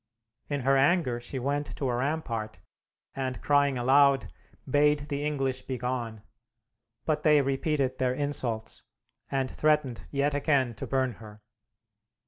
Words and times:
In 0.49 0.61
her 0.61 0.75
anger 0.77 1.19
she 1.19 1.37
went 1.37 1.75
to 1.77 1.87
a 1.87 1.93
rampart, 1.95 2.57
and, 3.15 3.39
crying 3.39 3.77
aloud, 3.77 4.33
bade 4.67 5.09
the 5.09 5.23
English 5.23 5.61
begone; 5.67 6.23
but 7.05 7.21
they 7.21 7.39
repeated 7.43 7.99
their 7.99 8.15
insults, 8.15 8.83
and 9.29 9.51
threatened 9.51 10.07
yet 10.09 10.33
again 10.33 10.73
to 10.73 10.87
burn 10.87 11.11
her. 11.21 11.43